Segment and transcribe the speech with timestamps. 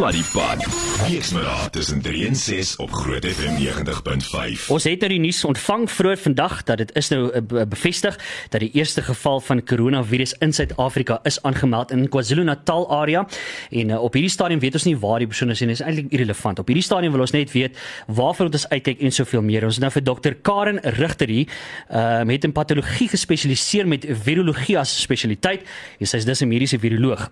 [0.00, 0.64] Sluddy Pad.
[1.10, 4.68] Weksmiddag tussen 3 en 6 op Groot FM 90.5.
[4.72, 8.16] Ons het nou die nuus ontvang vroeër vandag dat dit is nou uh, bevestig
[8.48, 13.26] dat die eerste geval van koronavirus in Suid-Afrika is aangemeld in KwaZulu-Natal area
[13.70, 16.08] en uh, op hierdie stadium weet ons nie waar die persoon is en is eintlik
[16.16, 16.64] irrelevant.
[16.64, 17.76] Op hierdie stadium wil ons net weet
[18.06, 19.68] waarvoor ons uitkyk en soveel meer.
[19.68, 21.44] Ons het nou vir dokter Karen Rigter hier
[21.92, 25.68] uh, met 'n patologie gespesialiseer met virologie as spesialiteit.
[26.00, 27.28] Sy is dus 'n mediese viroloog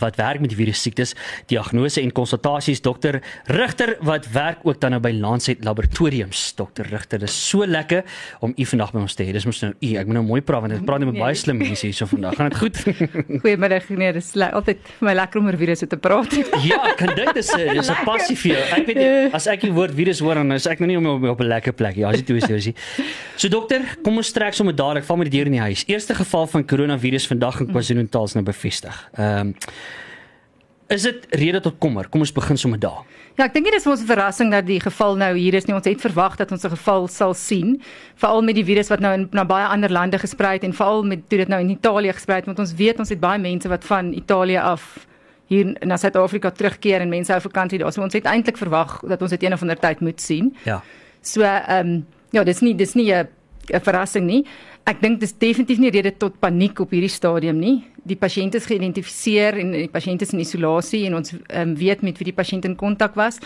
[0.00, 1.14] wat werk met virus siektes,
[1.50, 6.54] diagnose en konsultasies dokter Rigter wat werk ook dan nou by Lancet Laboratoriums.
[6.56, 8.04] Dokter Rigter, dis so lekker
[8.40, 9.32] om u vandag by ons te hê.
[9.32, 11.38] Dis mos nou u, ek moet nou mooi praat want ek praat net met baie
[11.38, 12.36] slim mense hierso vandag.
[12.38, 12.80] Gaan dit goed?
[13.44, 13.88] Goeiemiddag.
[13.94, 16.34] Nee, dis altyd vir my lekker om oor virusse te praat.
[16.70, 18.64] ja, ek kan dink dis 'n dis 'n passie vir jou.
[18.78, 21.40] Ek weet as ek die woord virus hoor dan is ek nou nie op, op
[21.40, 21.96] 'n lekker plek.
[21.96, 22.74] Ja, as jy toe is, jy.
[23.36, 25.84] So dokter, kom ons trek sommer dadelik van met die deur in die huis.
[25.86, 29.10] Eerste geval van koronavirus vandag in KwaZulu-Natal is nou bevestig.
[29.16, 29.54] Ehm um,
[30.86, 32.08] Is dit rede tot kommer?
[32.08, 33.04] Kom ons begin sommer daar.
[33.34, 35.74] Ja, ek dink dit is ons verrassing dat die geval nou hier is nie.
[35.74, 37.80] Ons het verwag dat ons 'n geval sal sien,
[38.14, 41.02] veral met die virus wat nou in na baie ander lande gesprei het en veral
[41.02, 43.68] met toe dit nou in Italië gesprei het, want ons weet ons het baie mense
[43.68, 45.06] wat van Italië af
[45.46, 47.92] hier na Suid-Afrika terugkeer en mense hou vakansie daar.
[47.92, 50.54] So ons het eintlik verwag dat ons dit een of ander tyd moet sien.
[50.64, 50.82] Ja.
[51.22, 53.28] So ehm um, ja, dis nie dis nie 'n
[53.72, 54.44] 'n verrassing nie.
[54.84, 57.78] Ek dink dis definitief nie rede tot paniek op hierdie stadium nie.
[58.04, 62.20] Die pasiënt is geïdentifiseer en die pasiënt is in isolasie en ons um, weet met
[62.20, 63.40] wie die pasiënt in kontak was.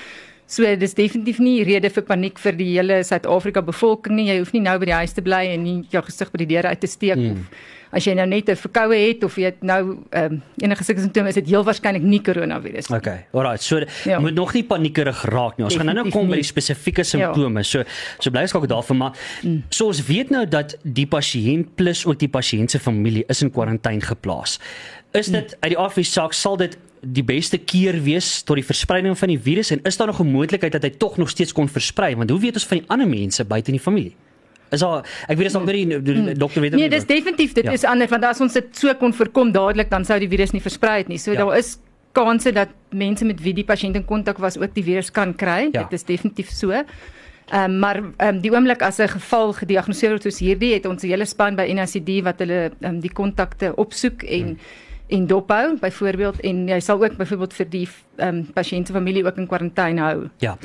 [0.51, 4.31] So dis definitief nie rede vir paniek vir die hele Suid-Afrika bevolking nie.
[4.33, 6.51] Jy hoef nie nou by die huis te bly en nie jou gesig by die
[6.57, 7.31] deur uit te steek mm.
[7.37, 10.85] of as jy nou net 'n verkoue het of jy het nou ehm um, enige
[10.85, 12.99] simptome is dit heel waarskynlik nie koronavirus nie.
[12.99, 13.27] Okay.
[13.33, 13.59] Alraai.
[13.59, 14.19] So ja.
[14.19, 15.65] moet nog nie paniekerig raak nie.
[15.65, 16.31] Ons gaan nou-nou kom nie.
[16.31, 17.61] by die spesifieke simptome.
[17.61, 17.65] Ja.
[17.65, 17.83] So
[18.19, 19.63] so bly skakel daarvan maar mm.
[19.69, 23.51] so ons weet nou dat die pasiënt plus ook die pasiënt se familie is in
[23.51, 24.59] kwarantyne geplaas.
[25.13, 25.57] Is dit mm.
[25.61, 29.39] uit die afsie saak sal dit die beste keer wees tot die verspreiding van die
[29.39, 32.31] virus en is daar nog 'n moontlikheid dat hy tog nog steeds kon versprei want
[32.31, 34.17] hoe weet ons van die ander mense buite in die familie
[34.71, 36.39] is daar ek weet dit is nog baie hmm.
[36.39, 37.73] dokter weet Nee dis definitief dit ja.
[37.73, 40.65] is anders want as ons dit so kon voorkom dadelik dan sou die virus nie
[40.65, 41.45] versprei het nie so ja.
[41.45, 41.79] daar is
[42.13, 45.69] kanse dat mense met wie die pasiënt in kontak was ook die virus kan kry
[45.73, 45.85] ja.
[45.85, 46.85] dit is definitief so
[47.49, 50.87] Ehm um, maar ehm um, die oomblik as 'n geval gediagnoseer word soos hierdie het
[50.87, 54.59] ons 'n hele span by NACD wat hulle ehm um, die kontakte opsoek en hmm
[55.09, 57.89] en dophou byvoorbeeld en jy sal ook byvoorbeeld vir die
[58.19, 60.29] ehm um, pasiënte familie ook in kwarantyne hou.
[60.45, 60.57] Ja.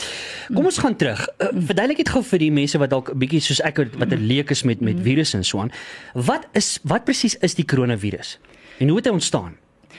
[0.53, 1.21] Kom ons gaan terug.
[1.37, 4.25] Uh, verduidelik dit gou vir die mense wat dalk 'n bietjie soos ek wat 'n
[4.27, 5.71] leek is met met virusse en so aan.
[6.13, 8.39] Wat is wat presies is die koronavirus?
[8.79, 9.57] En hoe het hy ontstaan?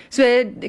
[0.08, 0.22] So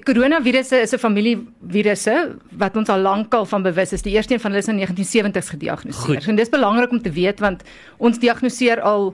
[0.04, 1.38] koronavirusse is 'n familie
[1.68, 4.02] virusse wat ons al lankal van bewus is.
[4.02, 6.16] Die eerste een van hulle is in 1970s gediagnoseer.
[6.16, 6.28] Goed.
[6.28, 7.64] En dis belangrik om te weet want
[7.98, 9.14] ons diagnoseer al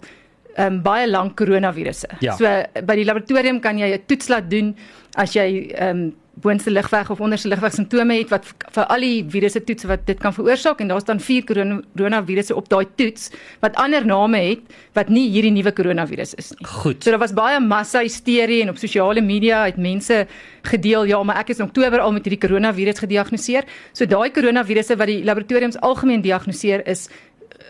[0.57, 2.07] um, baie lank koronavirusse.
[2.19, 2.35] Ja.
[2.35, 2.45] So
[2.85, 4.75] by die laboratorium kan jy 'n toets laat doen
[5.15, 9.23] as jy ehm um, boonste ligweg of onderste ligweg simptome het wat vir al die
[9.33, 13.29] virusse toets wat dit kan veroorsaak en daar's dan vier koronavirusse op daai toets
[13.59, 16.67] wat ander name het wat nie hierdie nuwe koronavirus is nie.
[16.67, 17.03] Goed.
[17.03, 20.25] So daar was baie massa hysterie en op sosiale media het mense
[20.71, 23.67] gedeel ja, maar ek is in Oktober al met hierdie koronavirus gediagnoseer.
[23.91, 27.09] So daai koronavirusse wat die laboratoriums algemeen diagnoseer is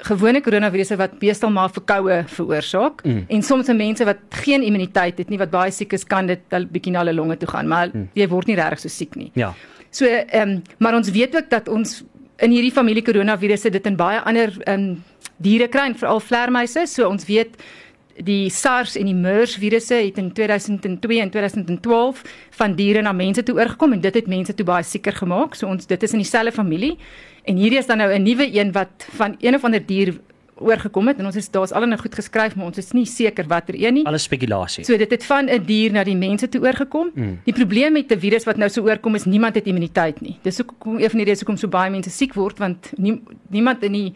[0.08, 3.26] gewone koronavirusse wat beestal maar verkoue veroorsaak mm.
[3.30, 6.42] en soms se mense wat geen immuniteit het nie wat baie siek is kan dit
[6.52, 8.10] 'n bietjie na hulle longe toe gaan maar mm.
[8.14, 9.32] jy word nie regtig so siek nie.
[9.34, 9.54] Ja.
[9.90, 12.04] So ehm um, maar ons weet ook dat ons
[12.38, 15.04] in hierdie familie koronavirusse dit in baie ander ehm um,
[15.38, 17.58] diere kry en veral vleermuise so ons weet
[18.18, 23.44] die SARS en die MERS virusse het in 2002 en 2012 van diere na mense
[23.44, 25.56] toe oorgekom en dit het mense toe baie sieker gemaak.
[25.56, 26.98] So ons dit is in dieselfde familie.
[27.44, 30.20] En hierdie is dan nou 'n nuwe een wat van een of ander dier
[30.62, 33.48] oorgekom het en ons is daar's al 'n goed geskryf maar ons is nie seker
[33.48, 34.06] watter een nie.
[34.06, 34.84] Alles spekulasie.
[34.84, 37.12] So dit het van 'n dier na die mense toe oorgekom.
[37.14, 37.40] Mm.
[37.44, 40.38] Die probleem met 'n virus wat nou so oorkom is niemand het immuniteit nie.
[40.42, 43.84] Dis hoekom een van die redes hoekom so baie mense siek word want nie, niemand
[43.84, 44.14] in die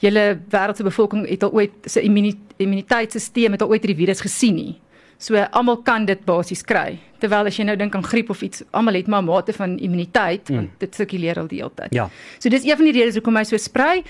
[0.00, 4.54] hele wêreld se bevolking het al ooit se immuniteitstelsel het al ooit hierdie virus gesien
[4.54, 4.76] nie.
[5.18, 6.98] So almal kan dit basies kry.
[7.18, 9.78] Terwyl as jy nou dink aan griep of iets, almal het maar 'n mate van
[9.78, 10.56] immuniteit mm.
[10.56, 11.92] want dit sirkuleer al die hele tyd.
[11.94, 12.08] Ja.
[12.38, 14.02] So dis een van die redes hoekom hy so sprei.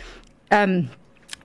[0.48, 0.88] Ehm um,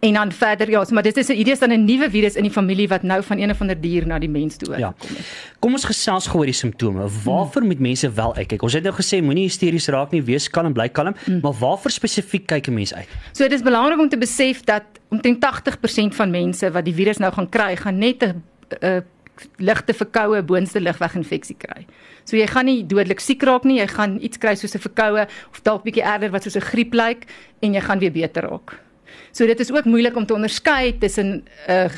[0.03, 2.43] en dan verder ja, so, maar dit is idee is dan 'n nuwe virus in
[2.43, 4.93] die familie wat nou van een of ander dier na die mens toe ja.
[4.97, 5.25] gekom het.
[5.59, 7.07] Kom ons gesels gou oor die simptome.
[7.23, 7.67] Waarvoor mm.
[7.67, 8.61] moet mense wel uitkyk?
[8.61, 11.39] Ons het nou gesê moenie hysteries raak nie, wees kalm, bly kalm, mm.
[11.41, 13.07] maar waarvoor spesifiek kyk 'n mens uit?
[13.31, 17.17] So dit is belangrik om te besef dat omtrent 80% van mense wat die virus
[17.17, 19.03] nou gaan kry, gaan net 'n
[19.57, 21.85] ligte verkoue boonste ligweginfeksie kry.
[22.23, 25.27] So jy gaan nie dodelik siek raak nie, jy gaan iets kry soos 'n verkoue
[25.51, 27.25] of dalk bietjie erger wat soos 'n griep lyk
[27.61, 28.82] en jy gaan weer beter raak.
[29.31, 31.89] So dit is ook moeilik om te onderskei tussen 'n uh,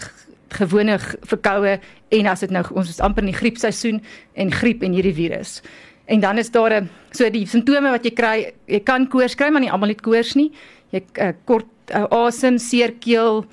[0.49, 1.79] gewone verkoue
[2.09, 4.01] en as dit nou ons is amper in die griepseisoen
[4.33, 5.61] en griep en hierdie virus.
[6.05, 9.49] En dan is daar 'n so die simptome wat jy kry, jy kan koors kry,
[9.49, 10.51] maar nie almal het koors nie.
[10.91, 13.45] Jy uh, kort uh, asem, seer keel,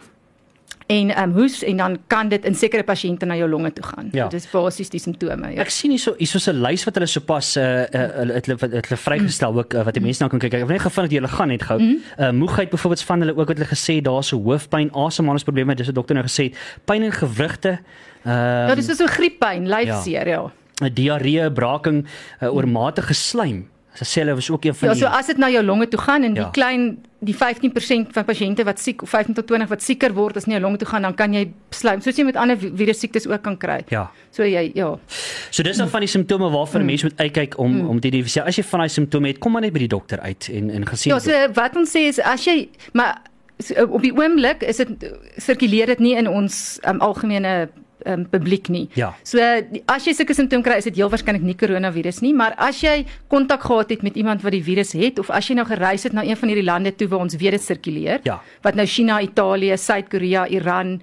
[0.92, 3.84] en ehm um, hoes en dan kan dit in sekere pasiënte na jou longe toe
[3.84, 4.08] gaan.
[4.12, 4.28] Ja.
[4.28, 5.52] Dit is basies die simptome.
[5.54, 5.64] Ja.
[5.64, 8.88] Ek sien hierso hierso 'n lys wat hulle sopas uh, uh hulle het hulle het
[8.90, 10.54] hulle vrygestel ook uh, wat die mense nou kan kyk.
[10.54, 11.78] Ek het net gevind dat jy hulle gaan net gou.
[11.78, 12.24] Mm -hmm.
[12.24, 15.94] uh, moegheid byvoorbeeld van hulle ook wat hulle gesê daar's so hoofpyn, asemhalingsprobleme, dis wat
[15.94, 17.78] dokter nou gesê het, pyn in gewrigte.
[18.26, 20.42] Uh, ja, dis so grieppyn, lyfseer, ja.
[20.42, 20.88] 'n ja.
[20.88, 22.06] Diarree, braking,
[22.40, 23.68] uh, oormatige slaim.
[23.92, 25.62] Sy sê hulle was ook een van ja, die Ja, so as dit na jou
[25.64, 26.44] longe toe gaan en ja.
[26.44, 26.84] die klein
[27.22, 30.56] die 15% van pasiënte wat siek of 15 tot 20 wat sieker word as nie
[30.56, 33.42] jou longe toe gaan dan kan jy slaim soos jy met ander virus siektes ook
[33.44, 33.82] kan kry.
[33.92, 34.06] Ja.
[34.34, 34.94] So jy ja.
[35.50, 36.92] So dis dan van die simptome waarvan mm.
[36.94, 37.90] mense moet uitkyk om mm.
[37.92, 38.48] om te identifiseer.
[38.48, 40.88] As jy van daai simptome het, kom maar net by die dokter uit en en
[40.88, 41.12] gesien.
[41.12, 42.56] Ja, so wat ons sê is as jy
[42.96, 43.20] maar
[43.60, 45.06] so, op die oomblik is dit
[45.36, 47.68] sirkuleer dit nie in ons um, algemene
[48.06, 48.86] um, publiek nie.
[48.98, 49.12] Ja.
[49.26, 49.42] So
[49.86, 53.02] as jy sulke simptome kry, is dit heel waarskynlik nie koronavirus nie, maar as jy
[53.32, 56.16] kontak gehad het met iemand wat die virus het of as jy nou gereis het
[56.16, 58.40] na een van hierdie lande toe waar ons weet dit sirkuleer, ja.
[58.64, 60.98] wat nou China, Italië, Suid-Korea, Iran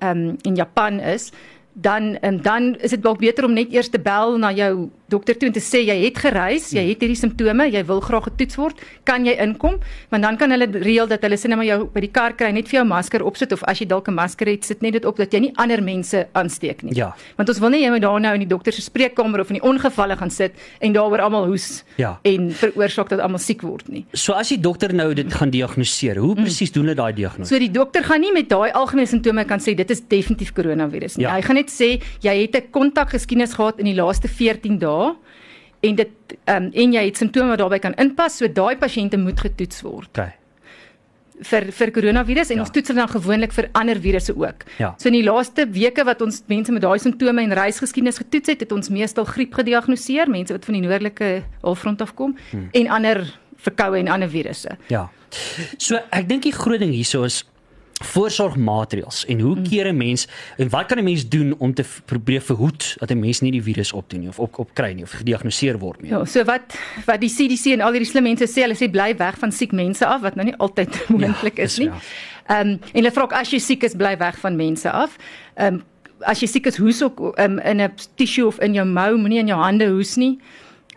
[0.00, 1.30] um, en Japan is,
[1.72, 5.36] dan en dan is dit dalk beter om net eers te bel na jou dokter
[5.38, 8.58] toe en te sê jy het gereis, jy het hierdie simptome, jy wil graag getoets
[8.58, 9.78] word, kan jy inkom?
[10.10, 12.50] Want dan kan hulle reël dat hulle sê net maar jou by die kar kry
[12.54, 15.04] net vir jou masker opsit of as jy dalk 'n masker het, sit net dit
[15.04, 16.94] op dat jy nie ander mense aansteek nie.
[16.96, 17.14] Ja.
[17.36, 19.60] Want ons wil nie jy moet daar nou in die dokter se spreekkamer of in
[19.60, 22.18] die ongevalle gaan sit en daaroor almal hoes ja.
[22.24, 24.04] en veroorsaak dat almal siek word nie.
[24.12, 26.74] So as die dokter nou dit gaan diagnoseer, hoe presies mm.
[26.74, 27.54] doen hulle daai diagnose?
[27.54, 31.16] So die dokter gaan nie met daai algemene simptome kan sê dit is definitief koronavirus
[31.16, 31.26] nie.
[31.26, 31.36] Ja.
[31.36, 34.95] Hy gaan net sê jy het 'n kontakgeskiedenis gehad in die laaste 14 dae
[35.86, 39.18] en dit ehm um, en jy het simptome wat daarbey kan inpas, so daai pasiënte
[39.20, 40.10] moet getoets word.
[40.18, 40.42] OK.
[41.46, 42.64] vir vir koronavirus en ja.
[42.64, 44.62] ons toets dan gewoonlik vir ander virusse ook.
[44.80, 44.94] Ja.
[44.96, 48.62] So in die laaste weke wat ons mense met daai simptome en reisgeskiedenis getoets het,
[48.64, 51.28] het ons meestal griep gediagnoseer, mense wat van die noordelike
[51.60, 52.70] halfrond af kom hmm.
[52.72, 53.20] en ander
[53.66, 54.78] verkoue en ander virusse.
[54.88, 55.10] Ja.
[55.76, 57.42] So ek dink die groot ding hierso is
[58.04, 62.40] voorsorgmaatreëls en hoe keer 'n mens en wat kan 'n mens doen om te probeer
[62.40, 65.10] verhoed dat 'n mens nie die virus opdoen nie of op op kry nie of
[65.10, 66.10] gediagnoseer word nie.
[66.10, 69.16] Ja, so wat wat die CDC en al hierdie slim mense sê, hulle sê bly
[69.16, 71.90] weg van siek mense af wat nou nie altyd moontlik ja, is nie.
[72.46, 75.16] Ehm um, en hulle vra ook as jy siek is, bly weg van mense af.
[75.54, 75.82] Ehm um,
[76.20, 79.38] as jy siek is, hoes ook um, in 'n tissue of in jou mou, moenie
[79.38, 80.38] in jou hande hoes nie.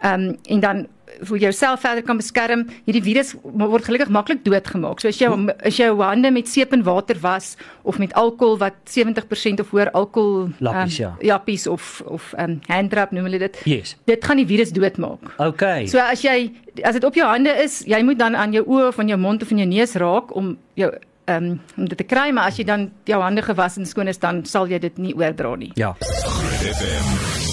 [0.02, 0.88] Ehm um, en dan
[1.22, 2.66] vir jouself verder kan beskerm.
[2.88, 5.02] Hierdie virus word gelukkig maklik doodgemaak.
[5.02, 8.58] So as jy as jy jou hande met seep en water was of met alkohol
[8.62, 11.12] wat 70% of hoër alkohol lappies um, ja.
[11.34, 13.62] Lappies of of um, handrap noem hulle dit.
[13.70, 13.96] Yes.
[14.10, 15.34] Dit gaan die virus doodmaak.
[15.38, 15.88] Okay.
[15.88, 16.52] So as jy
[16.84, 19.20] as dit op jou hande is, jy moet dan aan jou oë of aan jou
[19.20, 20.92] mond of aan jou neus raak om jou
[21.30, 24.22] um, om dit te kry, maar as jy dan jou hande gewas en skoon is,
[24.22, 25.72] dan sal jy dit nie oordra nie.
[25.80, 25.96] Ja.
[26.00, 27.49] Groot FM 90.5.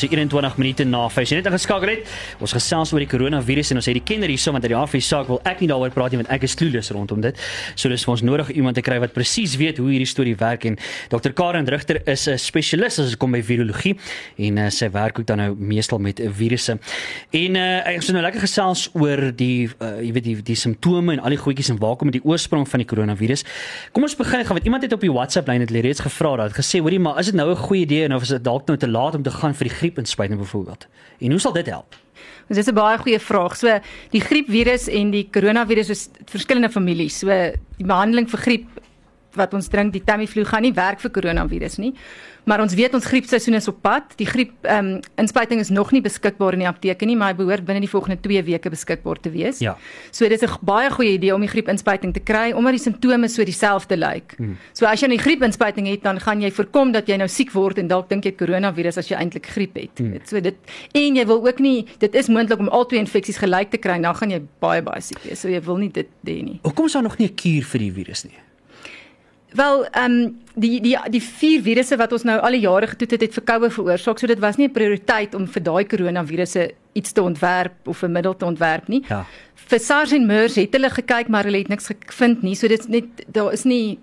[0.00, 1.28] So 21 minute na 5.
[1.28, 2.06] Jy net ingeskakel het.
[2.40, 5.02] Ons gesels oor die koronavirus en ons het die kenner hierso want uit die afie
[5.04, 7.36] saak wil ek nie daaroor praat nie want ek is clueless rondom dit.
[7.76, 10.64] So dis vir ons nodig iemand te kry wat presies weet hoe hierdie storie werk
[10.70, 10.78] en
[11.12, 11.34] Dr.
[11.36, 13.92] Karen Rigter is 'n spesialis as dit kom by virologie
[14.38, 16.78] en uh, sy werk ook dan nou meestal met virusse.
[17.30, 21.12] En uh, ek het nou lekker gesels oor die uh, jy weet die die simptome
[21.12, 23.44] en al die goedjies en waar kom die oorsprong van die koronavirus.
[23.92, 26.56] Kom ons begin gou want iemand het op die WhatsApp lyn het reeds gevra dat
[26.56, 28.78] gesê hoorie maar is dit nou 'n goeie idee en of is dit dalk nou
[28.78, 30.86] te laat om te gaan vir die griepinspuiting byvoorbeeld.
[31.18, 31.96] En hoe sal dit help?
[32.48, 33.56] Dis is 'n baie goeie vraag.
[33.56, 33.78] So
[34.10, 37.18] die griepvirus en die koronavirus is verskillende families.
[37.18, 38.66] So die behandeling vir griep
[39.34, 41.94] wat ons drink, die Tamiflu gaan nie werk vir koronavirus nie.
[42.48, 44.14] Maar ons weet ons griepseisoen is op pad.
[44.18, 47.36] Die griep ehm um, inspuiting is nog nie beskikbaar in die apteke nie, maar hy
[47.38, 49.60] behoort binne die volgende 2 weke beskikbaar te wees.
[49.60, 49.76] Ja.
[50.10, 53.28] So dit is 'n baie goeie idee om die griepinspuiting te kry omdat die simptome
[53.28, 54.34] so dieselfde lyk.
[54.36, 54.56] Hmm.
[54.72, 57.78] So as jy 'n griepinspuiting het, dan gaan jy voorkom dat jy nou siek word
[57.78, 59.98] en dalk dink jy koronavirus as jy eintlik griep het.
[59.98, 60.18] Hmm.
[60.24, 60.56] So dit
[60.94, 64.00] en jy wil ook nie dit is moontlik om al twee infeksies gelyk te kry,
[64.00, 65.40] dan gaan jy baie baie siek wees.
[65.40, 66.60] So jy wil nie dit hê nie.
[66.62, 68.49] Hoekom is daar nog nie 'n kuur vir die virus nie?
[69.52, 73.10] Wel, ehm um, die die die vier virusse wat ons nou al die jare getoet
[73.16, 74.18] het, het verkoue veroorsaak.
[74.18, 78.12] So dit was nie 'n prioriteit om vir daai koronavirusse iets te ontwerp of 'n
[78.12, 79.04] middel te ontwerp nie.
[79.08, 79.24] Ja.
[79.54, 82.54] Vir SARS en MERS het hulle gekyk, maar hulle het niks gevind nie.
[82.54, 83.98] So dit is net daar is nie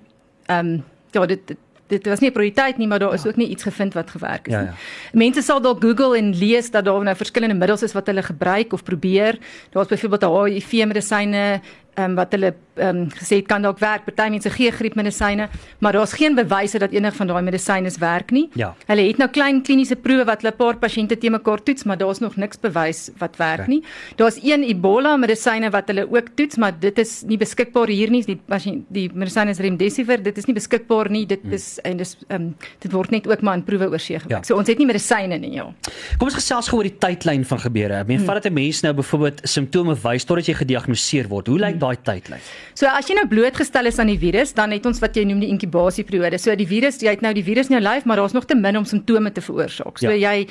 [0.46, 3.30] ehm um, ja, dit, dit dit was nie 'n prioriteit nie, maar daar is ja.
[3.30, 4.70] ook nie iets gevind wat gewerk het ja, nie.
[4.70, 4.76] Ja.
[5.12, 8.74] Mense sal dalk Google en lees dat daar nou verskillende middels is wat hulle gebruik
[8.74, 9.38] of probeer.
[9.70, 11.62] Daar's byvoorbeeld HIV medisyne,
[11.98, 14.06] um, wat hulle um, gesê het kan dalk werk.
[14.08, 15.50] Party mense gee griepmedisyne,
[15.84, 18.48] maar daar's geen bewyse dat enig van daai medisyne werk nie.
[18.60, 18.74] Ja.
[18.90, 21.98] Hulle het nou klein kliniese proewe wat hulle 'n paar pasiënte te mekaar toets, maar
[21.98, 23.68] daar's nog niks bewys wat werk okay.
[23.68, 23.84] nie.
[24.16, 28.24] Daar's een Ebola medisyne wat hulle ook toets, maar dit is nie beskikbaar hier nie.
[28.24, 31.26] Die pasiënt die medisyne is Remdesivir, dit is nie beskikbaar nie.
[31.26, 31.54] Dit hmm.
[31.54, 34.44] is en dis um, dit word net ook maar in proewe oorsee gewerk.
[34.44, 34.44] Ja.
[34.44, 35.74] So ons het nie medisyne nie, ja.
[36.18, 38.02] Kom ons gesels gou oor die tydlyn van gebeure.
[38.02, 38.26] Ek meen, hmm.
[38.26, 41.48] vat dit 'n mens nou byvoorbeeld simptome wys totdat jy gediagnoseer word.
[41.48, 41.87] Hoe lyk hmm.
[41.88, 42.44] Daai tydlyn?
[42.78, 45.42] So as jy nou blootgestel is aan die virus, dan het ons wat jy noem
[45.44, 46.40] die inkubasieperiode.
[46.42, 48.58] So die virus, jy het nou die virus in jou lyf, maar daar's nog te
[48.58, 50.02] min om simptome te veroorsaak.
[50.04, 50.34] So ja.
[50.34, 50.48] jy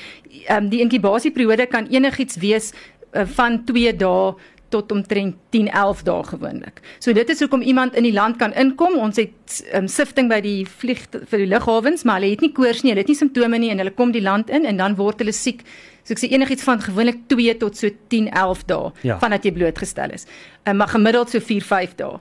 [0.47, 4.35] ehm um, die inkubasieperiode kan enigiets wees uh, van 2 dae
[4.69, 6.81] tot omtrent 10 11 dae gewoonlik.
[6.99, 8.99] So dit is hoekom iemand in die land kan inkom.
[8.99, 12.83] Ons het um, sifting by die vlieg vir die lughawens, maar hulle het nie koors
[12.83, 15.23] nie, hulle het nie simptome nie en hulle kom die land in en dan word
[15.23, 15.63] hulle siek.
[16.07, 19.21] So ek sê enigiets van gewoonlik 2 tot so 10 11 dae ja.
[19.23, 20.27] vandat jy blootgestel is.
[20.65, 22.19] Um, maar gemiddeld so 4 5 dae.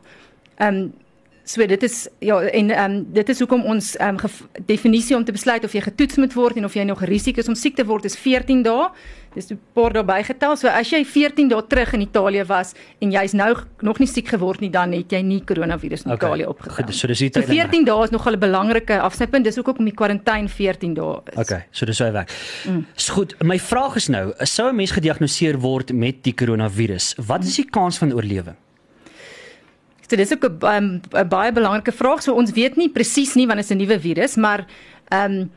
[0.60, 0.94] Ehm um,
[1.46, 4.32] So dit is ja en ehm um, dit is hoekom ons ehm um,
[4.66, 7.48] definisie om te besluit of jy getoets moet word en of jy nog risiko is
[7.48, 8.88] om siek te word is 14 dae.
[9.36, 10.58] Dis 'n paar dae bygetel.
[10.58, 14.28] So as jy 14 dae terug in Italië was en jy's nou nog nie siek
[14.28, 16.28] geword nie, dan het jy nie koronavirus in okay.
[16.28, 16.94] Italië opgetel.
[16.94, 19.44] So dis so 14 dae is nog 'n belangrike afsnypunt.
[19.44, 21.38] Dis ook om die kwarantyne 14 dae is.
[21.38, 22.28] Okay, so dis hy weg.
[22.68, 22.86] Mm.
[22.96, 23.36] Is goed.
[23.44, 27.70] My vraag is nou, sou 'n mens gediagnoseer word met die koronavirus, wat is die
[27.70, 28.56] kans van oorlewing?
[30.08, 32.22] So dis ook 'n um, baie belangrike vraag.
[32.22, 34.66] So ons weet nie presies nie wanneer 'n nuwe virus, maar
[35.10, 35.52] ehm um,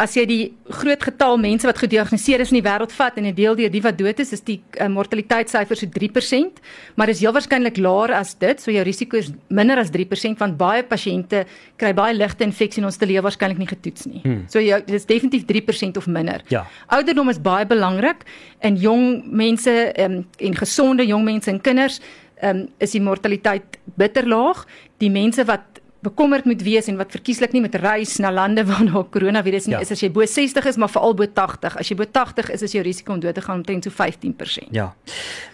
[0.00, 3.34] as jy die groot getal mense wat gediagnoseer is in die wêreld vat en 'n
[3.34, 6.60] deel deur die wat dood is, is die uh, mortaliteitssyfer so 3%,
[6.96, 8.60] maar is heel waarskynlik laer as dit.
[8.60, 11.44] So jou risiko is minder as 3% want baie pasiënte
[11.76, 14.20] kry baie ligte infeksie en ons het hulle waarskynlik nie getoets nie.
[14.22, 14.44] Hmm.
[14.48, 16.42] So jy dis definitief 3% of minder.
[16.48, 16.66] Ja.
[16.88, 18.24] Ouderdom is baie belangrik
[18.62, 22.00] in jong mense um, en gesonde jong mense en kinders
[22.42, 24.66] um, is die mortaliteit bitter laag.
[24.98, 28.84] Die mense wat bekommerd moet wees en wat verkieslik nie met reis na lande waar
[28.86, 29.82] daar koronavirus nie ja.
[29.86, 31.76] is as jy bo 60 is maar veral bo 80.
[31.78, 34.72] As jy bo 80 is is jou risiko om dood te gaan omtrent so 15%.
[34.74, 34.92] Ja.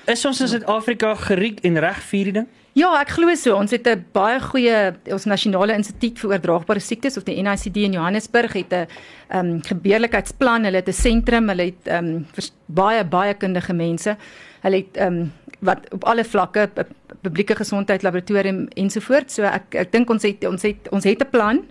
[0.07, 2.49] Is ons in Suid-Afrika geriek en reg vir hierdie ding?
[2.79, 3.57] Ja, ek glo so.
[3.59, 7.93] Ons het 'n baie goeie ons nasionale instituut vir oordraagbare siektes of die NICD in
[7.93, 8.87] Johannesburg het 'n
[9.29, 10.65] ehm um, gebeurlikheidsplan.
[10.65, 12.27] Hulle het 'n sentrum, hulle het ehm um,
[12.67, 14.17] baie baie kundige mense.
[14.63, 16.69] Hulle het ehm um, wat op alle vlakke
[17.21, 19.35] publieke gesondheid laboratorium ensovoorts.
[19.35, 21.65] So ek ek dink ons het ons het ons het 'n plan.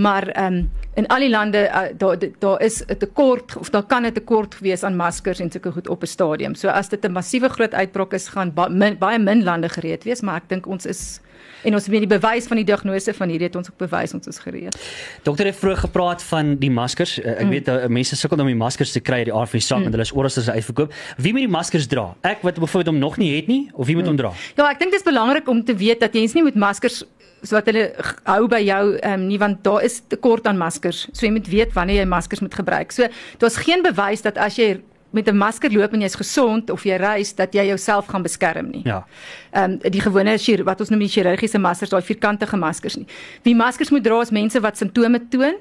[0.00, 3.82] Maar ehm um, in al die lande uh, daar daar is 'n tekort of daar
[3.82, 6.54] kan 'n tekort wees aan maskers en sulke goed op 'n stadium.
[6.54, 10.04] So as dit 'n massiewe groot uitbraak is, gaan ba min, baie min lande gereed
[10.04, 11.20] wees, maar ek dink ons is
[11.62, 14.26] en ons het die bewys van die diagnose van hierdie het ons ook bewys ons
[14.26, 14.76] is gereed.
[15.22, 17.18] Dokter het vroeër gepraat van die maskers.
[17.18, 17.50] Uh, ek mm.
[17.50, 19.78] weet uh, mense sukkel om die maskers te kry uit die aard van die saak
[19.78, 19.84] mm.
[19.84, 20.92] en hulle is oral as uitverkoop.
[21.16, 22.14] Wie moet die maskers dra?
[22.22, 24.08] Ek wat byvoorbeeld hom nog nie het nie of wie moet mm.
[24.08, 24.32] hom dra?
[24.56, 27.04] Ja, ek dink dit is belangrik om te weet dat jy nie met maskers
[27.42, 27.86] so wat hulle
[28.24, 31.06] hou by jou um, nie want daar is tekort aan maskers.
[31.12, 32.92] So jy moet weet wanneer jy maskers moet gebruik.
[32.92, 34.80] So daar's geen bewys dat as jy
[35.10, 38.70] met 'n masker loop en jy's gesond of jy reis dat jy jouself gaan beskerm
[38.70, 38.82] nie.
[38.84, 39.06] Ja.
[39.52, 43.06] Ehm um, die gewone wat ons noem die chirurgiese maskers, daai vierkantige maskers nie.
[43.42, 45.54] Wie maskers moet dra is mense wat simptome toon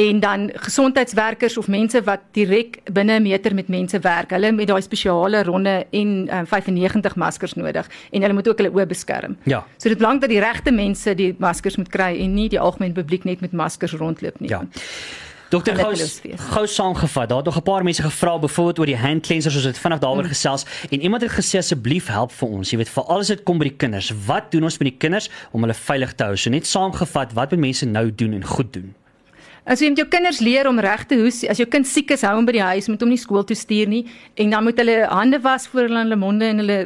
[0.00, 4.30] en dan gesondheidswerkers of mense wat direk binne 'n meter met mense werk.
[4.30, 8.58] Hulle met daai spesiale ronde en um, ehm, 95 maskers nodig en hulle moet ook
[8.58, 9.36] hulle oë beskerm.
[9.42, 9.66] Ja.
[9.76, 12.94] So dit belang dat die regte mense die maskers moet kry en nie die algemene
[12.94, 14.48] publiek net met maskers rondloop nie.
[14.48, 14.64] Ja.
[15.50, 17.28] Dokter Gous, gou saamgevat.
[17.28, 19.98] Daar het nog 'n paar mense gevra byvoorbeeld oor die hand cleansers soos dit vinnig
[19.98, 20.28] daaroor mm.
[20.28, 22.70] gesels en iemand het gesê asseblief help vir ons.
[22.70, 24.12] Jy weet vir alles dit kom by die kinders.
[24.26, 26.36] Wat doen ons met die kinders om hulle veilig te hou?
[26.36, 28.94] So net saamgevat, wat moet mense nou doen en goed doen?
[29.70, 32.24] As jy met jou kinders leer om reg te hoes, as jou kind siek is,
[32.26, 34.00] hou hom by die huis, moet hom nie skool toe stuur nie
[34.34, 36.78] en dan moet hulle hande was voor hulle in hulle monde en hulle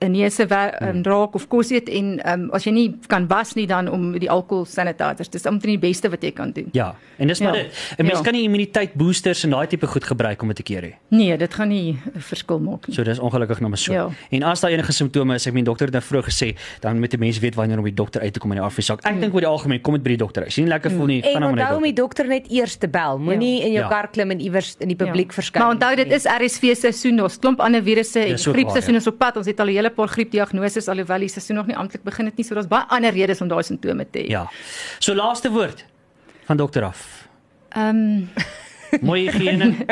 [0.00, 0.46] 'n neuse
[0.80, 4.12] um, raak of kos eet en um, as jy nie kan was nie dan om
[4.18, 5.28] die alkohol sanitizers.
[5.28, 6.70] Dis omtrent die beste wat jy kan doen.
[6.72, 7.62] Ja, en dis maar ja.
[7.62, 7.96] dit.
[7.98, 8.24] 'n Mens ja.
[8.24, 10.94] kan nie immuniteit boosters en daai tipe goed gebruik om dit te keer nie.
[11.08, 12.94] Nee, dit gaan nie 'n verskil maak nie.
[12.94, 13.92] So dis ongelukkig nou maar so.
[13.92, 14.08] Ja.
[14.30, 17.10] En as daar enige simptome is, ek meen dokter het nou vroeg gesê, dan moet
[17.10, 19.04] die mens weet wanneer om die dokter uit te kom in die afsak.
[19.04, 19.20] Ek mm.
[19.20, 20.46] dink oor die algemeen kom dit by die dokter.
[20.46, 20.96] As jy nie lekker mm.
[20.96, 21.60] voel nie, gaan hom net.
[21.60, 23.18] En onthou om die dokter net eers te bel.
[23.18, 23.66] Moenie ja.
[23.66, 23.88] in jou ja.
[23.88, 25.04] kar klim en iewers in die ja.
[25.04, 25.34] publiek ja.
[25.34, 25.62] verskyn.
[25.62, 27.20] Maar onthou dit is RSV seisoen.
[27.22, 29.36] Ons klomp ander virusse en ja, griepseisoen is op pad.
[29.36, 32.26] Ons het al 'n hele paar griepdiagnose diagnoses alhoewel die seisoen nog nie amptelik begin
[32.26, 34.28] het nie, so daar's baie ander redes om daai simptome te hê.
[34.30, 34.46] Ja.
[34.98, 35.84] So laaste woord
[36.46, 37.28] van dokter af.
[37.76, 38.28] Ehm um,
[39.06, 39.86] Mooi higiëne.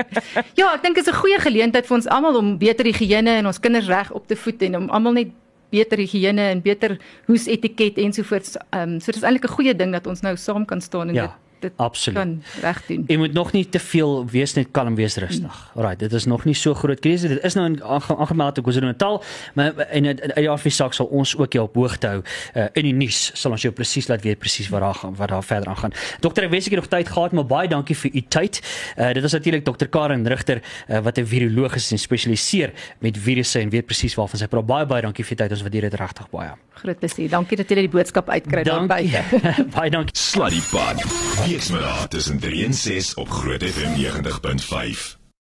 [0.58, 3.46] ja, ek dink dit is 'n goeie geleentheid vir ons almal om beter higiëne en
[3.46, 5.30] ons kinders reg op te voed en om almal net
[5.70, 8.56] beter higiëne en beter hoes etiket ensovoorts.
[8.70, 11.14] Ehm um, so dis eintlik 'n goeie ding dat ons nou saam kan staan en
[11.14, 11.22] ja.
[11.22, 12.18] dit dit Absoluut.
[12.18, 13.04] kan reg doen.
[13.06, 15.70] Jy moet nog nie te veel wees net kalm wees rustig.
[15.74, 17.28] Alraai, dit is nog nie so groot krisis.
[17.30, 19.22] Dit is nou in- aange- aangemeld in KwaZulu-Natal,
[19.54, 22.22] maar en uit die afsie saak sal ons ook jou op hoogte hou
[22.54, 23.30] uh, in die nuus.
[23.34, 25.92] Sal ons jou presies laat weet presies wat daar gaan wat daar verder aangaan.
[26.20, 28.60] Dokter, ek wens ek het nog tyd gehad, maar baie dankie vir u tyd.
[28.98, 33.18] Uh, dit is natuurlik dokter Karen Rigter uh, wat 'n viroloog is en spesialiseer met
[33.18, 34.66] virusse en weet presies waarvan sy praat.
[34.66, 35.50] Baie baie dankie vir u tyd.
[35.50, 36.50] Ons waardeer dit regtig baie.
[36.78, 37.28] Groot plesier.
[37.28, 39.22] Dankie dat jy die boodskap uitkry daar buite.
[39.76, 40.14] baie dankie.
[40.16, 41.02] Sluddy Pad.
[41.48, 45.17] Weksmiddag tussen 3 en 6 op Groot FM 90.5.